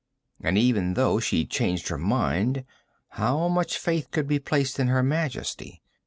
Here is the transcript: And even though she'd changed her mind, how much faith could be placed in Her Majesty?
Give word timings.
And 0.41 0.57
even 0.57 0.95
though 0.95 1.19
she'd 1.19 1.51
changed 1.51 1.89
her 1.89 1.97
mind, 1.99 2.65
how 3.09 3.47
much 3.47 3.77
faith 3.77 4.09
could 4.09 4.27
be 4.27 4.39
placed 4.39 4.79
in 4.79 4.87
Her 4.87 5.03
Majesty? 5.03 5.83